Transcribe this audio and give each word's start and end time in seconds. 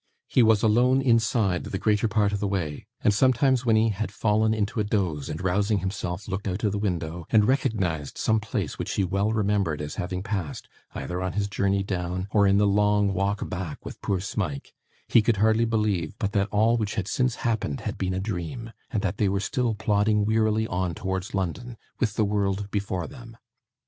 He 0.27 0.41
was 0.41 0.63
alone 0.63 0.99
inside 0.99 1.65
the 1.65 1.77
greater 1.77 2.07
part 2.07 2.33
of 2.33 2.39
the 2.39 2.47
way, 2.47 2.87
and 3.01 3.13
sometimes, 3.13 3.67
when 3.67 3.75
he 3.75 3.89
had 3.89 4.11
fallen 4.11 4.51
into 4.51 4.79
a 4.79 4.83
doze, 4.83 5.29
and, 5.29 5.39
rousing 5.43 5.77
himself, 5.77 6.27
looked 6.27 6.47
out 6.47 6.63
of 6.63 6.71
the 6.71 6.79
window, 6.79 7.27
and 7.29 7.45
recognised 7.47 8.17
some 8.17 8.39
place 8.39 8.79
which 8.79 8.95
he 8.95 9.03
well 9.03 9.31
remembered 9.31 9.79
as 9.79 9.97
having 10.01 10.23
passed, 10.23 10.67
either 10.95 11.21
on 11.21 11.33
his 11.33 11.47
journey 11.47 11.83
down, 11.83 12.27
or 12.31 12.47
in 12.47 12.57
the 12.57 12.65
long 12.65 13.13
walk 13.13 13.47
back 13.47 13.85
with 13.85 14.01
poor 14.01 14.19
Smike, 14.19 14.73
he 15.07 15.21
could 15.21 15.37
hardly 15.37 15.65
believe 15.65 16.15
but 16.17 16.31
that 16.31 16.49
all 16.49 16.77
which 16.77 16.95
had 16.95 17.07
since 17.07 17.35
happened 17.45 17.81
had 17.81 17.99
been 17.99 18.15
a 18.15 18.19
dream, 18.19 18.71
and 18.89 19.03
that 19.03 19.17
they 19.17 19.29
were 19.29 19.39
still 19.39 19.75
plodding 19.75 20.25
wearily 20.25 20.65
on 20.65 20.95
towards 20.95 21.35
London, 21.35 21.77
with 21.99 22.15
the 22.15 22.25
world 22.25 22.71
before 22.71 23.05
them. 23.05 23.37